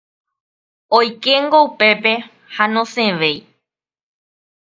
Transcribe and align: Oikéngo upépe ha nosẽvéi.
Oikéngo 0.97 1.57
upépe 1.69 2.13
ha 2.53 2.63
nosẽvéi. 2.73 3.35